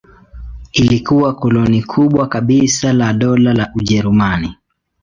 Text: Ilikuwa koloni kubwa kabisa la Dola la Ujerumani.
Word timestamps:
Ilikuwa 0.73 1.35
koloni 1.35 1.83
kubwa 1.83 2.27
kabisa 2.27 2.93
la 2.93 3.13
Dola 3.13 3.53
la 3.53 3.71
Ujerumani. 3.75 4.55